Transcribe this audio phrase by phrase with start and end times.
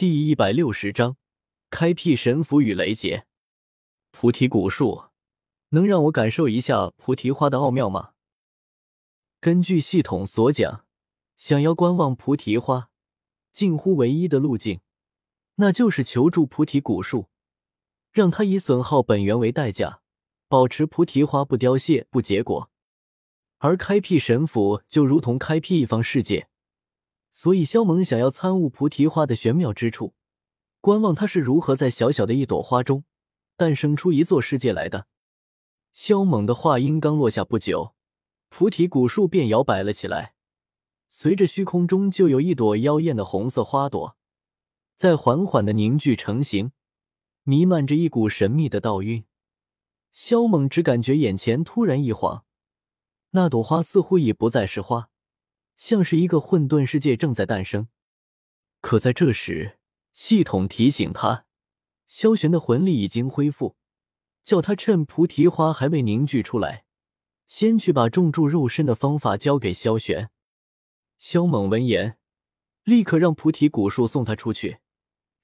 [0.00, 1.18] 第一百六十章，
[1.68, 3.26] 开辟神符与雷劫。
[4.10, 5.04] 菩提古树，
[5.72, 8.12] 能让我感受一下菩提花的奥妙吗？
[9.42, 10.86] 根据系统所讲，
[11.36, 12.88] 想要观望菩提花，
[13.52, 14.80] 近乎唯一的路径，
[15.56, 17.28] 那就是求助菩提古树，
[18.10, 20.00] 让它以损耗本源为代价，
[20.48, 22.70] 保持菩提花不凋谢、不结果。
[23.58, 26.48] 而开辟神符，就如同开辟一方世界。
[27.30, 30.14] 所以，萧猛想要参悟菩提花的玄妙之处，
[30.80, 33.04] 观望它是如何在小小的一朵花中
[33.56, 35.06] 诞生出一座世界来的。
[35.92, 37.94] 萧猛的话音刚落下不久，
[38.48, 40.34] 菩提古树便摇摆了起来，
[41.08, 44.16] 随着虚空中就有一朵妖艳的红色花朵
[44.96, 46.72] 在缓缓的凝聚成型，
[47.44, 49.24] 弥漫着一股神秘的道韵。
[50.10, 52.44] 萧猛只感觉眼前突然一晃，
[53.30, 55.08] 那朵花似乎已不再是花。
[55.80, 57.88] 像是一个混沌世界正在诞生，
[58.82, 59.78] 可在这时，
[60.12, 61.46] 系统提醒他，
[62.06, 63.76] 萧玄的魂力已经恢复，
[64.44, 66.84] 叫他趁菩提花还未凝聚出来，
[67.46, 70.28] 先去把重铸肉身的方法交给萧玄。
[71.16, 72.18] 萧猛闻言，
[72.84, 74.80] 立刻让菩提古树送他出去。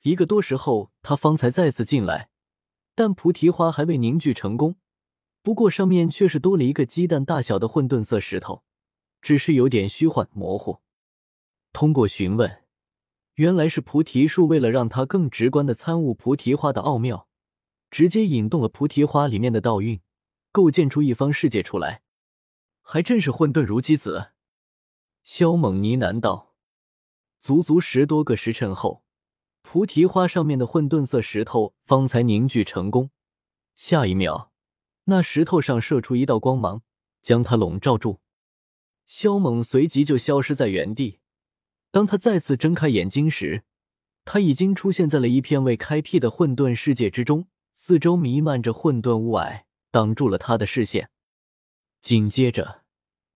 [0.02, 2.28] 一个多时后，他方才再次进来，
[2.94, 4.76] 但菩提花还未凝聚成功，
[5.40, 8.64] 不过上面却是多了一个鸡蛋大小的混沌色石头。
[9.26, 10.78] 只是有点虚幻模糊。
[11.72, 12.62] 通过询问，
[13.34, 17.26] 原来是菩提树为了让他更直观的参悟菩提花的奥妙，
[17.90, 20.00] 直接引动了菩提花里面的道运，
[20.52, 22.02] 构建出一方世界出来。
[22.82, 24.30] 还真是混沌如鸡子。
[25.24, 26.54] 萧猛呢喃道。
[27.40, 29.02] 足足十多个时辰后，
[29.62, 33.10] 菩提花上面的混沌色石头方才凝聚成功。
[33.74, 34.52] 下一秒，
[35.06, 36.82] 那石头上射出一道光芒，
[37.20, 38.20] 将它笼罩住。
[39.06, 41.20] 萧猛随即就消失在原地。
[41.90, 43.64] 当他再次睁开眼睛时，
[44.24, 51.10] 他已经出现在了一片未开辟的混沌世界之中，四周弥漫着混沌雾霭，挡住了他的视线。
[52.02, 52.82] 紧接着，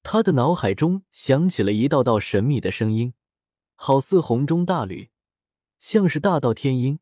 [0.02, 3.14] 他的脑海中响起了一道道神秘的声音，
[3.74, 5.10] 好似洪钟大吕，
[5.78, 6.98] 像是大道天音，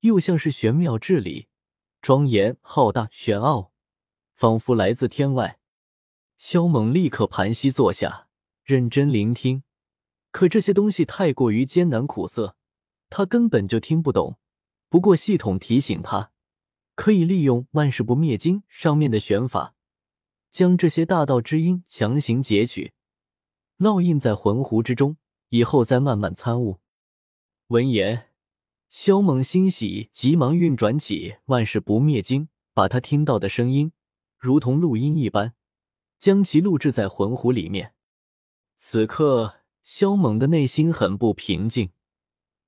[0.00, 1.48] 又像是玄妙至理、
[2.02, 3.72] 庄严浩大、玄奥，
[4.34, 5.58] 仿佛来自天外。
[6.36, 8.28] 萧猛立刻盘膝坐下，
[8.62, 9.62] 认真聆听。
[10.30, 12.56] 可这些东西太过于艰难苦涩，
[13.08, 14.38] 他根本就听不懂。
[14.88, 16.30] 不过系统提醒他，
[16.94, 19.74] 可以利用《万事不灭经》上面的玄法，
[20.50, 22.92] 将这些大道之音强行截取，
[23.78, 25.16] 烙印在魂壶之中，
[25.48, 26.78] 以后再慢慢参悟。
[27.68, 28.28] 闻言，
[28.88, 33.90] 萧猛欣喜，急忙运转起《万事不灭经》，把他听到的声音，
[34.38, 35.54] 如同录音一般。
[36.18, 37.94] 将其录制在魂壶里面。
[38.76, 41.90] 此刻，萧猛的内心很不平静，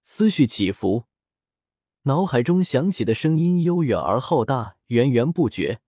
[0.02, 1.04] 思绪起伏，
[2.02, 5.80] 脑海中响起的声音悠远而浩大，源源不绝。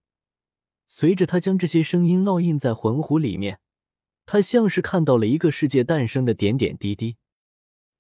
[0.87, 3.61] 随着他将这些声音烙印在魂壶里面，
[4.27, 7.17] 他像是看到了一个世界诞生的点点滴滴。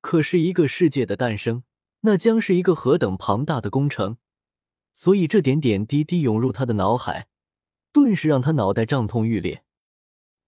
[0.03, 1.63] 可是，一个世界的诞生，
[2.01, 4.19] 那将是一个何等庞大的工程。
[4.93, 7.29] 所以，这点点滴滴涌入他的脑海。
[7.93, 9.65] 顿时让他脑袋胀痛欲裂，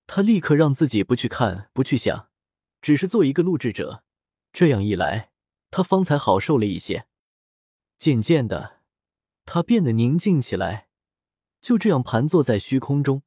[0.07, 2.29] 他立刻让自己不去看，不去想，
[2.81, 4.05] 只是做一个录制者。
[4.53, 5.31] 这样一来，
[5.71, 7.07] 他方才好受了一些。
[7.99, 8.81] 渐渐的，
[9.45, 10.89] 他变得宁静起来，
[11.61, 13.23] 就这样盘坐在虚空中。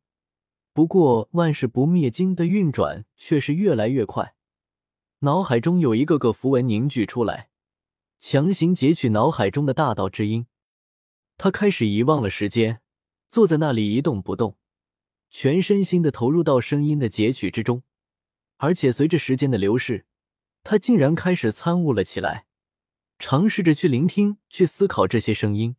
[0.71, 4.35] 不过，万事不灭经的运转却是越来越快，
[5.19, 7.49] 脑海中有一个个符文凝聚出来，
[8.19, 10.47] 强行截取脑海中的大道之音。
[11.37, 12.81] 他开始遗忘了时间。
[13.29, 14.57] 坐在那里一动不动，
[15.29, 17.83] 全身心的投入到声音的截取之中，
[18.57, 20.05] 而且随着时间的流逝，
[20.63, 22.45] 他竟然开始参悟了起来，
[23.19, 25.75] 尝试着去聆听、去思考这些声音。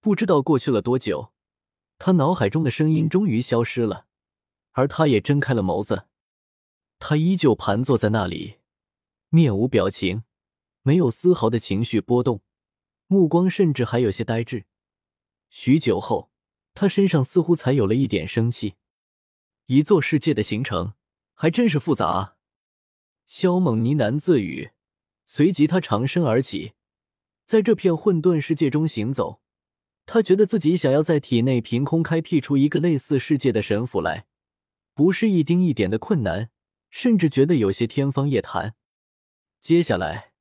[0.00, 1.32] 不知道过去了多久，
[1.98, 4.06] 他脑海中的声音终于消失了，
[4.72, 6.06] 而他也睁开了眸子。
[6.98, 8.58] 他依旧盘坐在那里，
[9.30, 10.24] 面无表情，
[10.82, 12.42] 没有丝毫的情绪波动，
[13.06, 14.66] 目光甚至还有些呆滞。
[15.48, 16.30] 许久后。
[16.80, 18.74] 他身上似乎才有了一点生气。
[19.66, 20.94] 一座世界的形成
[21.34, 22.36] 还真是复杂啊！
[23.26, 24.70] 萧猛呢喃自语，
[25.26, 26.74] 随即他长身而起，
[27.44, 29.40] 在这片混沌世界中行走。
[30.06, 34.26] 他觉得自己想要在体内凭空开辟出一个类似世界的神符来，
[34.94, 36.48] 不是一丁一点的困难，
[36.90, 38.76] 甚至觉得有些天方夜谭。
[39.60, 40.32] 接下来，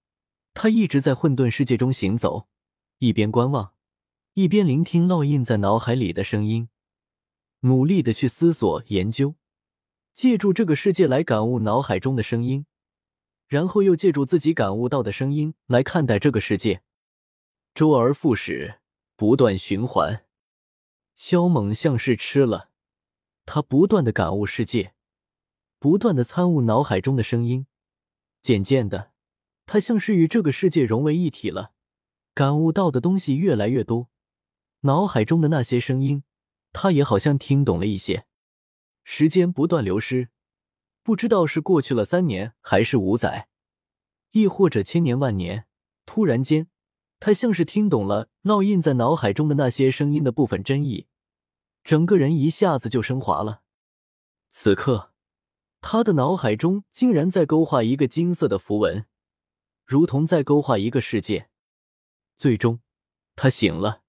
[0.54, 2.48] 他一直在混沌世界中行走，
[3.00, 3.74] 一边观望。
[4.38, 6.70] 一边聆听烙印在脑海里的声音，
[7.62, 9.34] 努力的去思索研究，
[10.14, 12.68] 借助这个世界来感悟脑海中的声音，
[13.48, 16.84] 然后又借助自己感悟到的声音来看待这个世界，
[17.74, 18.76] 周而复始，
[19.16, 20.28] 不断循环。
[21.16, 22.70] 萧猛像是吃了，
[23.44, 24.94] 他不断的感悟世界，
[25.80, 27.66] 不断的参悟脑海中的声音。
[28.44, 29.14] 渐渐的，
[29.66, 31.72] 他像是与这个世界融为一体了，
[32.36, 34.10] 感悟到的东西越来越多，
[34.82, 36.24] 脑海中的那些声音，
[36.72, 38.26] 他也好像听懂了一些。
[39.04, 40.30] 时间不断流失。
[41.02, 43.48] 不知道是过去了三年，还是五载，
[44.32, 45.66] 亦或者千年万年。
[46.06, 46.68] 突然间，
[47.20, 51.08] 他像是听懂了烙印在脑海中的那些声音的部分真意，
[51.84, 53.62] 整个人一下子就升华了。
[54.50, 55.14] 此刻，
[55.80, 59.06] 他的脑海中竟然在勾画一个金色的符文，
[59.86, 61.50] 如同在勾画一个世界。
[62.36, 62.82] 最终，
[63.38, 64.02] 他醒了，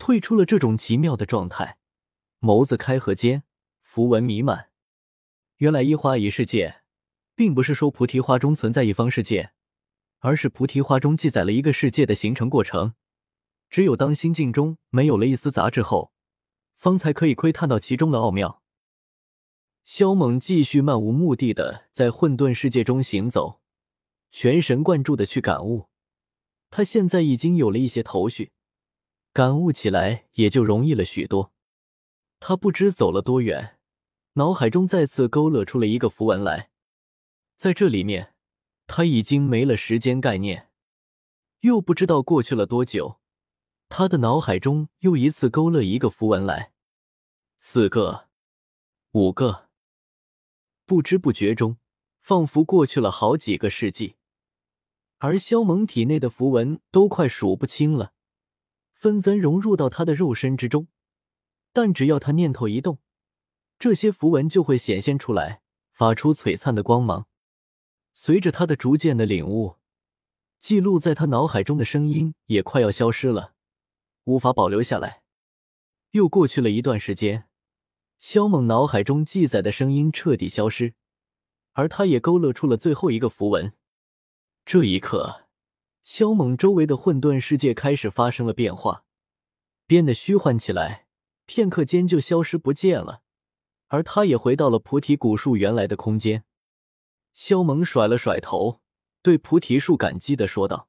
[0.00, 1.76] 退出了这种奇妙的状态，
[2.40, 3.44] 眸子开合间，
[3.82, 4.70] 符文弥漫。
[5.58, 6.80] 原来一花一世界，
[7.36, 9.52] 并不是说菩提花中存在一方世界，
[10.20, 12.94] 而是菩提花中记载了一个世界的形成过程。
[13.68, 16.12] 只有当心境中没有了一丝杂质后，
[16.74, 18.62] 方才可以窥探到其中的奥妙。
[19.84, 23.60] 萧猛继续漫无目的的在混沌世界中行走，
[24.30, 25.90] 全神贯注的去感悟。
[26.70, 28.52] 他现在已经有了一些头绪，
[29.40, 31.54] 感悟起来也就容易了许多。
[32.40, 33.78] 他不知走了多远。
[34.34, 36.68] 脑海中再次勾勒出了一个符文来，
[37.56, 38.34] 在这里面，
[38.86, 40.68] 他已经没了时间概念，
[41.60, 43.18] 又不知道过去了多久，
[43.88, 46.72] 他的脑海中又一次勾勒一个符文来，
[47.56, 48.28] 四个，
[49.12, 49.70] 五个，
[50.84, 51.78] 不知不觉中，
[52.20, 54.16] 仿佛过去了好几个世纪，
[55.16, 58.12] 而萧猛体内的符文都快数不清了，
[59.00, 60.86] 纷纷融入到他的肉身之中，
[61.72, 62.98] 但只要他念头一动。
[63.78, 67.26] 这些符文就会显现出来，发出璀璨的光芒。
[68.12, 69.76] 随着他的逐渐的领悟，
[70.58, 73.54] 记录在他脑海中的声音也快要消失了，
[74.24, 75.22] 无法保留下来。
[76.10, 77.48] 又过去了一段时间，
[78.18, 80.92] 萧猛脑海中记载的声音彻底消失，
[81.72, 83.72] 而他也勾勒出了最后一个符文。
[84.66, 85.46] 这一刻，
[86.12, 89.04] 萧猛周围的混沌世界开始发生了变化，
[89.86, 91.06] 变得虚幻起来，
[91.46, 93.22] 片刻间就消失不见了。
[93.86, 96.42] 而他也回到了菩提古树原来的空间。
[97.32, 98.80] 萧猛甩了甩头，
[99.22, 100.88] 对菩提树感激的说道：“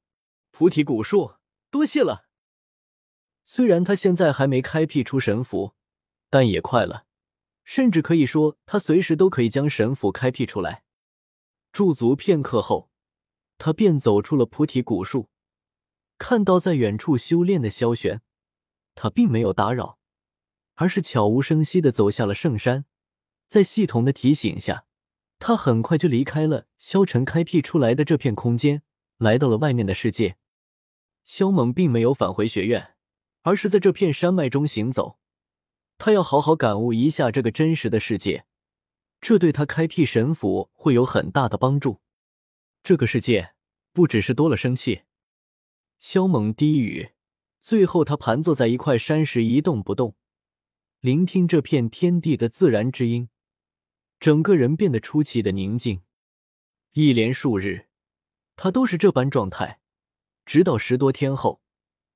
[0.50, 1.36] 菩提古树，
[1.70, 2.26] 多谢了。
[3.44, 5.76] 虽然他现在还没开辟出神符，
[6.32, 7.06] 但也快了，
[7.64, 10.84] 甚至可以说他随时都可以将神符开辟出来。”
[11.72, 12.90] 驻足片刻后，
[13.64, 15.30] 他便走出了菩提古树，
[16.18, 18.24] 看到在远处修炼的萧玄，
[18.96, 20.00] 他并没有打扰，
[20.74, 22.86] 而是悄无声息的走下了圣山。
[23.48, 24.86] 在系统的提醒下，
[25.38, 28.82] 他很快就离开了萧晨开辟出来的这片空间，
[29.20, 30.38] 来到了外面的世界。
[31.24, 32.96] 萧猛并没有返回学院，
[33.44, 35.20] 而是在这片山脉中行走。
[36.00, 38.48] 他要好好感悟一下这个真实的世界，
[39.20, 42.02] 这对他开辟神府会有很大的帮助。
[42.84, 43.54] 这个世界
[43.94, 45.04] 不只是多了生气，
[46.00, 47.12] 萧猛低语，
[47.60, 50.16] 最后他盘坐在一块山石一动不动，
[51.00, 53.30] 聆听这片天地的自然之音。
[54.20, 56.02] 整个人变得出奇的宁静，
[56.94, 57.88] 一连数日，
[58.56, 59.80] 他都是这般状态，
[60.44, 61.62] 直到十多天后，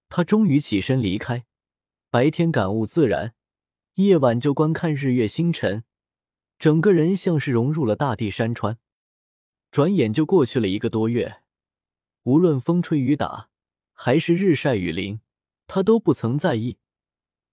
[0.10, 1.46] 他终于起身离开。
[2.10, 3.36] 白天感悟自然，
[3.96, 5.84] 夜晚就观看日月星辰，
[6.58, 8.80] 整个人像是融入了大地山川。
[9.76, 11.42] 转眼就过去了一个多月，
[12.24, 13.50] 无论风吹雨打，
[13.92, 15.20] 还是日晒雨淋，
[15.68, 16.78] 他都不曾在意，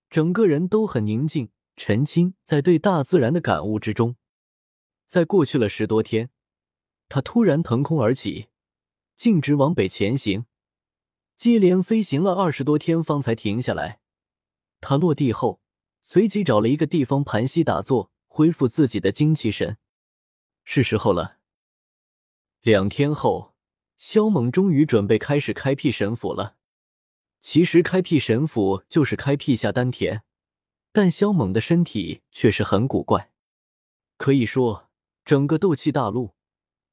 [0.09, 4.15] 整个人都很宁静、沉清，在对大自然的感悟之中。
[5.09, 6.31] 在过去了十多天，
[7.09, 8.47] 他突然腾空而起，
[9.17, 10.47] 径直往北前行，
[11.37, 13.99] 接连飞行了二十多天，方才停下来。
[14.81, 15.61] 他落地后，
[15.99, 19.79] 随即找了一个地方盘膝打坐，恢复自己的精气神。
[20.63, 21.42] 是时候了。
[22.63, 23.57] 两天后，
[23.97, 26.55] 萧猛终于准备开始开辟神府了。
[27.41, 30.23] 其实，开辟神府就是开辟下丹田，
[30.93, 33.33] 但萧猛的身体却是很古怪，
[34.17, 34.89] 可以说。
[35.25, 36.35] 整个斗气大陆，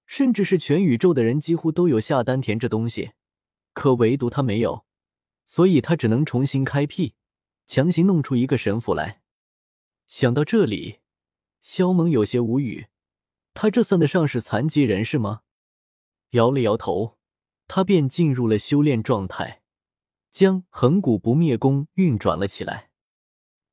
[0.05, 3.13] 甚至是全宇宙的人，几乎都有下丹田这东西，
[3.73, 4.85] 可唯独他没有，
[5.47, 7.15] 所以他只能重新开辟，
[7.65, 9.21] 强行弄出一个神符来。
[10.05, 10.99] 想到这里，
[11.59, 12.87] 萧猛有些无语，
[13.55, 15.41] 他这算得上是残疾人士吗？
[16.31, 17.17] 摇了摇头，
[17.67, 19.61] 他便进入了修炼状态，
[20.31, 22.91] 将恒古不灭功运转了起来。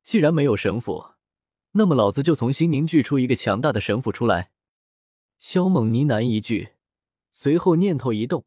[0.03, 1.17] 既然没有神斧。
[1.79, 4.51] 那么老子就从心凝聚出一个强大的神斧出来。
[5.39, 6.71] 萧猛呢喃一句，
[7.31, 8.47] 随后念头一动，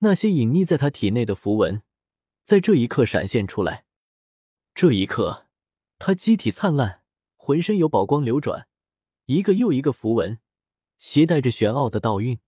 [0.00, 1.82] 那些隐匿在他体内的符文，
[2.42, 3.86] 在这一刻闪现出来。
[4.74, 5.46] 这一刻，
[5.98, 7.02] 他机体灿烂，
[7.36, 8.68] 浑身有宝光流转，
[9.24, 10.38] 一个又一个符文，
[10.98, 12.38] 携带着玄奥的道韵，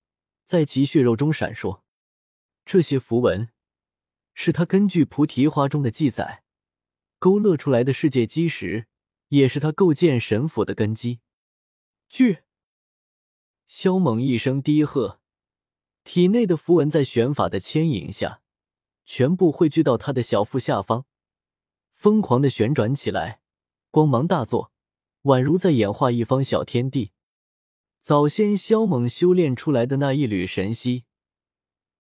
[0.47, 1.83] 在其血肉中闪烁。
[2.65, 3.51] 这些符文，
[4.33, 6.45] 是他根据菩提花中的记载
[7.19, 8.87] 勾勒出来的世界基石，
[9.29, 11.19] 也是他构建神府的根基。
[12.09, 12.45] 巨
[13.67, 15.21] 萧猛一声低喝，
[16.05, 18.41] 体内的符文在玄法的牵引下，
[19.05, 21.07] 全部汇聚到他的小腹下方。
[21.93, 23.41] 疯狂的旋转起来，
[23.91, 24.71] 光芒大作，
[25.23, 27.11] 宛如在演化一方小天地。
[28.07, 31.07] 早先萧猛修炼出来的那一缕神息，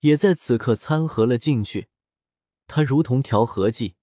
[0.02, 1.88] 也在此刻参合了进去。
[2.68, 3.96] 他如同调和剂，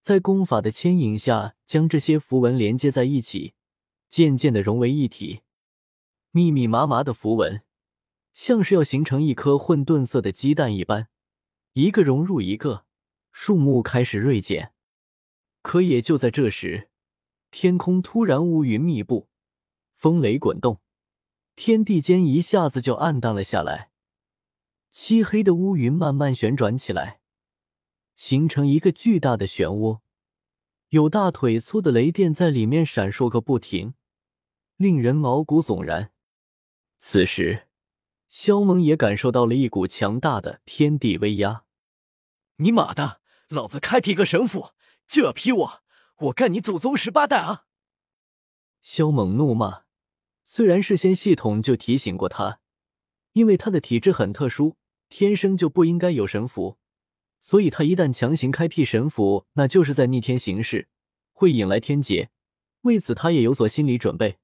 [0.00, 3.52] 在功法的牵引下，将这些符文连接在一起，
[4.08, 5.42] 渐渐的融为一体。
[6.30, 7.60] 密密麻麻的符文，
[8.32, 11.08] 像是要形成一颗混沌色的鸡蛋一般，
[11.74, 12.86] 一个融入一个，
[13.30, 14.72] 数目开始锐减。
[15.60, 16.88] 可也就在这时，
[17.50, 19.28] 天空突然乌云密布，
[19.94, 20.80] 风雷滚动，
[21.56, 23.90] 天地间一下子就暗淡了下来。
[24.90, 27.20] 漆黑的乌云慢慢旋转起来，
[28.14, 30.00] 形成一个巨大的漩涡，
[30.90, 33.94] 有大腿粗的雷电在里面闪烁个不停，
[34.76, 36.12] 令人毛骨悚然。
[36.98, 37.68] 此时，
[38.28, 41.64] 萧猛也感受到了一股强大的天地威压。
[42.56, 44.72] 你妈的，老子开辟个神府！
[45.06, 45.82] 就要劈我！
[46.16, 47.66] 我干你祖宗十八代啊！
[48.82, 49.85] 萧猛怒骂。
[50.48, 52.60] 虽然事先系统就提醒过他，
[53.32, 54.76] 因为他的体质很特殊，
[55.08, 56.78] 天生就不应该有神符，
[57.40, 60.86] 所以他一旦强行开辟神符，那就是在逆天行事，
[61.32, 62.30] 会引来天劫。
[62.82, 64.38] 为此，他也有所心理准备。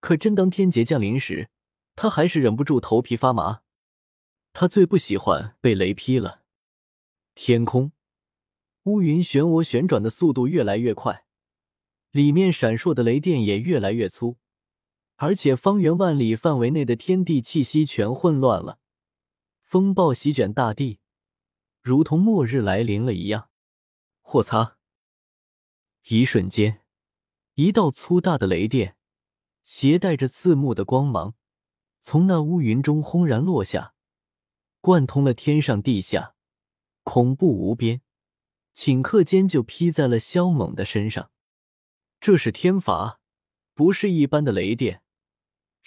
[0.00, 1.48] 可真当天劫降临时，
[1.96, 3.62] 他还是忍不住头皮发麻。
[4.52, 6.42] 他最不喜欢被雷劈了。
[7.34, 7.92] 天空。
[8.84, 11.24] 乌云漩涡旋转的速度越来越快，
[12.10, 14.36] 里面闪烁的雷电也越来越粗，
[15.20, 18.78] 而且方圆万里范围内的天地气息全混乱了，
[19.64, 21.00] 风暴席卷大地，
[21.82, 23.50] 如同末日来临了一样。
[24.20, 24.76] 霍擦！
[26.06, 26.82] 一瞬间，
[27.54, 28.96] 一道粗大的雷电，
[29.64, 31.34] 携带着刺目的光芒，
[32.00, 33.94] 从那乌云中轰然落下，
[34.80, 36.36] 贯通了天上地下，
[37.02, 38.02] 恐怖无边。
[38.72, 41.32] 顷刻间就劈在了萧猛的身上，
[42.20, 43.20] 这是天罚，
[43.74, 45.02] 不是一般的雷电，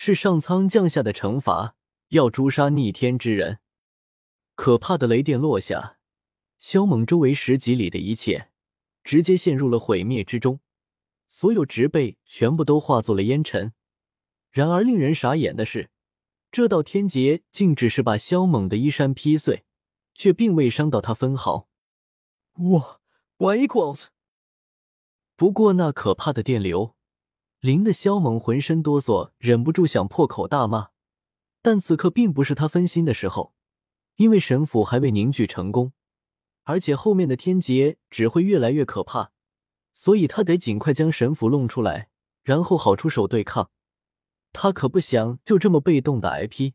[0.03, 1.75] 是上苍降下的惩罚，
[2.08, 3.60] 要诛杀逆天之人。
[4.55, 6.00] 可怕的雷电落下，
[6.58, 8.50] 萧猛周围十几里的一切
[9.03, 10.60] 直接陷入了毁灭之中，
[11.27, 13.74] 所有植被全部都化作了烟尘。
[14.50, 15.91] 然而令人傻眼的是，
[16.51, 19.65] 这道天劫竟只是把萧猛的衣衫劈碎，
[20.15, 21.70] 却并未伤到他分毫。
[22.53, 23.01] 我
[23.38, 24.08] One equals。
[25.36, 26.96] 不过那可怕的电流，
[27.62, 30.89] 淋得萧猛浑身哆嗦，忍不住想破口大骂。
[31.62, 33.53] 但此刻并不是他分心的时候，
[34.15, 35.94] 因为神斧还未凝聚成功，
[36.63, 39.32] 而且后面的天劫只会越来越可怕，
[39.94, 42.10] 所以他得尽快将神斧弄出来，
[42.41, 43.70] 然后好出手对抗。
[44.51, 46.74] 他可不想就这么被动的挨劈。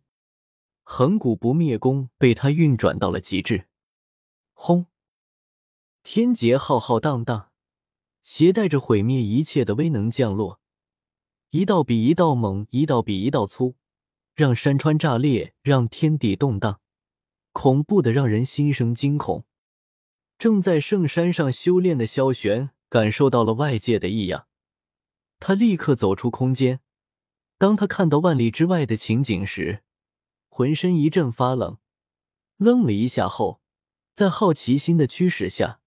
[0.85, 3.66] 恒古不灭功被他运转到了极致，
[4.52, 4.87] 轰！
[6.05, 7.50] 天劫浩浩荡荡，
[8.23, 10.61] 携带着毁灭一切的威能降落，
[11.50, 13.76] 一道比一道猛，一道比一道粗，
[14.35, 16.81] 让山川炸裂，让天地动荡，
[17.53, 19.45] 恐怖的让人心生惊恐。
[20.38, 24.49] 正在圣山上修炼的萧玄感受到了外界的异样，
[25.38, 26.81] 他立刻走出空间。
[27.57, 29.83] 当他看到万里之外的情景时，
[30.49, 31.79] 浑身一阵发冷，
[32.57, 33.62] 愣了一下后，
[34.15, 35.81] 在好奇心的驱使下。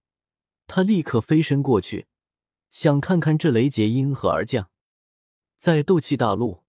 [0.66, 2.08] 他立刻飞身过去，
[2.72, 4.72] 想看看这雷劫因何而降。
[5.60, 6.63] 在斗气大陆，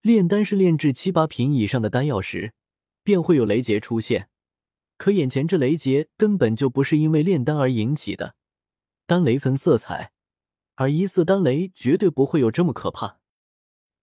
[0.00, 2.54] 炼丹是炼制七八品以上的丹药时，
[3.04, 4.30] 便会有雷劫出现。
[4.96, 8.34] 可眼前这雷劫根本就不是因为炼丹而引起的，
[9.06, 10.12] 丹雷分色彩，
[10.76, 13.18] 而一色丹雷绝对不会有这么可怕。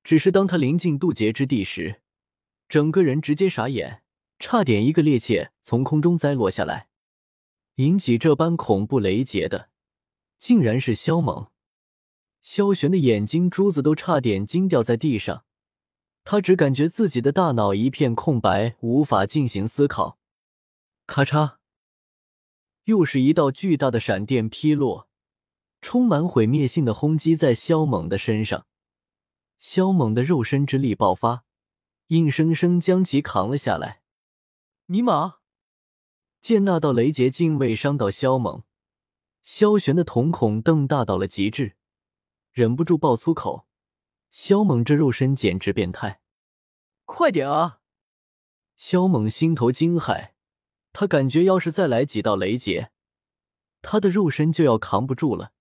[0.03, 2.03] 只是当他临近渡劫之地时，
[2.67, 4.03] 整个人直接傻眼，
[4.37, 6.89] 差点一个趔趄从空中栽落下来。
[7.77, 9.71] 引起这般恐怖雷劫的，
[10.37, 11.49] 竟然是萧猛。
[12.41, 15.45] 萧玄的眼睛珠子都差点惊掉在地上，
[16.23, 20.17] 他只感觉自己的大脑一片空白，无法进行思考。
[21.05, 21.57] 咔嚓，
[22.85, 25.09] 又是一道巨大的闪电劈落，
[25.81, 28.65] 充满毁灭性的轰击在萧猛的身上。
[29.57, 31.43] 萧猛的肉身之力爆发，
[32.07, 34.01] 硬生生将其扛了下来。
[34.85, 35.35] 尼玛！
[36.41, 38.63] 见那道雷劫竟未伤到萧猛，
[39.43, 41.75] 萧玄的瞳孔瞪大到了极致，
[42.59, 43.65] 忍不住爆粗口
[44.29, 46.19] ：“萧猛这肉身简直变态！
[47.05, 47.79] 快点啊！”
[48.75, 50.31] 萧猛心头惊骇，
[50.91, 52.91] 他感觉要是再来几道雷劫，
[53.81, 55.53] 他的肉身就要扛不住了。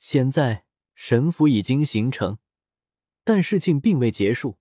[0.00, 0.64] 现在
[0.96, 2.38] 神符已经形成，
[3.22, 4.58] 但事情并未结束，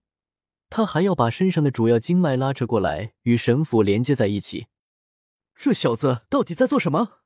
[0.70, 4.68] 他还要把身上的主要经脉拉扯过来，与神符连接在一起。
[5.56, 7.22] 这小子到底在做什么？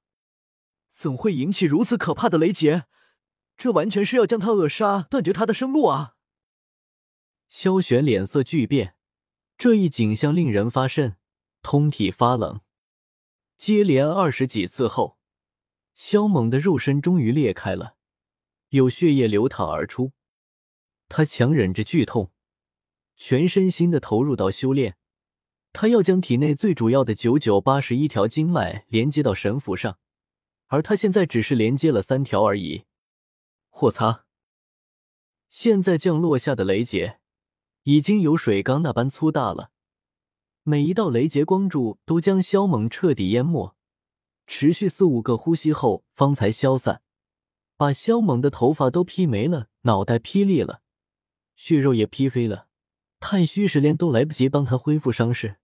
[0.88, 2.86] 怎会引起如此可怕的雷劫？
[3.62, 6.16] 这完全是要将他扼杀，断绝他的生路啊！
[7.48, 8.96] 萧玄脸色巨变，
[9.56, 11.16] 这一景象令人发瘆，
[11.62, 12.62] 通体发冷。
[13.60, 15.20] 接连二十几次后，
[15.94, 17.98] 萧猛的肉身终于裂开了，
[18.70, 20.14] 有血液流淌而出。
[21.08, 22.32] 他强忍着剧痛，
[23.16, 24.98] 全身心的投入到修炼。
[25.72, 30.00] 他要将体内最主要的九九八十一条经脉连接到神符上，
[30.66, 32.86] 而他现在只是连接了三条而已。
[33.74, 34.26] 霍擦！
[35.50, 37.20] 现在降落下的雷劫
[37.84, 39.72] 已经有水缸那般粗大了，
[40.62, 43.76] 每一道雷劫光柱都将萧猛彻底淹没，
[44.46, 47.02] 持续四五个呼吸后方才消散，
[47.76, 50.84] 把萧猛的头发都劈没了，脑袋劈裂了，
[51.56, 52.68] 血肉也劈飞了，
[53.20, 55.58] 太虚石连都来不及帮他恢复伤势。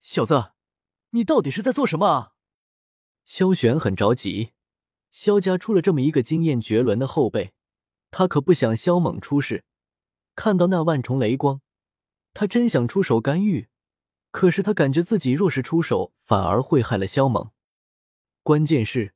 [0.00, 0.52] 小子，
[1.10, 2.34] 你到底是在做什么啊？
[3.24, 4.52] 萧玄很着急，
[5.12, 7.52] 萧家出了这么一个惊艳绝伦的后辈，
[8.10, 9.64] 他可不想萧猛出事。
[10.34, 11.60] 看到那万重雷光，
[12.32, 13.68] 他真想出手干预，
[14.30, 17.50] 可是他感觉自己若是出手，反而会害了萧猛。
[18.42, 19.14] 关键是，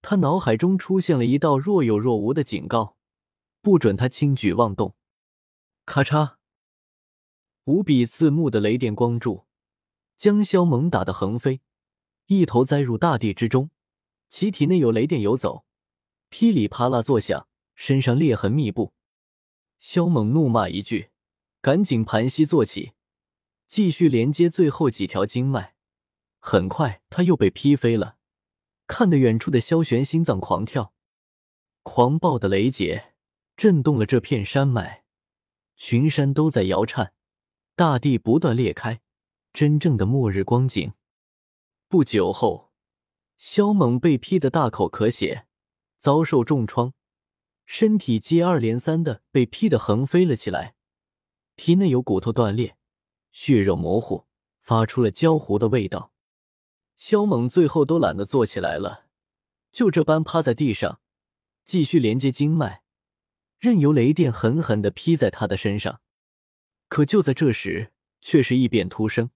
[0.00, 2.96] 他脑海中出现了一道若有若无的警告，
[3.60, 4.96] 不准他轻举妄动。
[5.84, 6.36] 咔嚓，
[7.64, 9.44] 无比刺目的雷电光柱。
[10.16, 11.60] 将萧猛打得横飞，
[12.26, 13.70] 一头栽入大地之中。
[14.28, 15.64] 其体内有雷电游走，
[16.28, 18.92] 噼里啪啦作响，身上裂痕密布。
[19.78, 21.10] 萧猛怒骂一句，
[21.60, 22.92] 赶紧盘膝坐起，
[23.66, 25.74] 继续连接最后几条经脉。
[26.40, 28.16] 很快，他又被劈飞了，
[28.86, 30.92] 看得远处的萧玄心脏狂跳。
[31.82, 33.14] 狂暴的雷劫
[33.56, 35.04] 震动了这片山脉，
[35.76, 37.14] 群山都在摇颤，
[37.74, 39.00] 大地不断裂开。
[39.54, 40.92] 真正的末日光景。
[41.88, 42.67] 不久后，
[43.38, 45.46] 萧猛被劈得大口咳血，
[45.96, 46.92] 遭受重创，
[47.64, 50.74] 身体接二连三的被劈得横飞了起来，
[51.54, 52.76] 体内有骨头断裂，
[53.30, 54.26] 血肉模糊，
[54.60, 56.12] 发出了焦糊的味道。
[56.96, 59.06] 萧猛最后都懒得坐起来了，
[59.70, 61.00] 就这般趴在地上，
[61.64, 62.82] 继续连接经脉，
[63.60, 66.00] 任由雷电狠狠的劈在他的身上。
[66.88, 69.30] 可就在这时，却是异变突生。